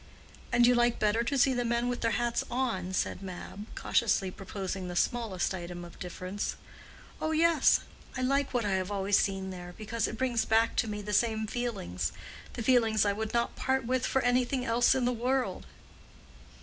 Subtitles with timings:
[0.51, 4.31] "And you like better to see the men with their hats on?" said Mab, cautiously
[4.31, 6.55] proposing the smallest item of difference.
[7.21, 7.81] "Oh, yes.
[8.17, 11.13] I like what I have always seen there, because it brings back to me the
[11.13, 15.67] same feelings—the feelings I would not part with for anything else in the world."